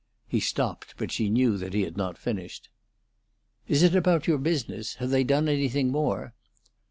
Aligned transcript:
He 0.27 0.39
stopped, 0.39 0.95
but 0.97 1.11
she 1.11 1.29
knew 1.29 1.57
that 1.59 1.75
he 1.75 1.83
had 1.83 1.95
not 1.95 2.17
finished. 2.17 2.69
"Is 3.67 3.83
it 3.83 3.93
about 3.93 4.25
your 4.25 4.39
business? 4.39 4.95
Have 4.95 5.11
they 5.11 5.23
done 5.23 5.47
anything 5.47 5.91
more?" 5.91 6.33